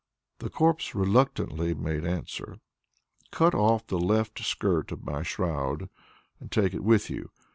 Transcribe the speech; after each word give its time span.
The 0.39 0.49
corpse 0.49 0.95
reluctantly 0.95 1.75
made 1.75 2.05
answer: 2.05 2.57
"Cut 3.29 3.53
off 3.53 3.85
the 3.85 3.99
left 3.99 4.39
skirt 4.43 4.91
of 4.91 5.05
my 5.05 5.21
shroud, 5.21 5.89
and 6.39 6.51
take 6.51 6.73
it 6.73 6.83
with 6.83 7.11
you. 7.11 7.29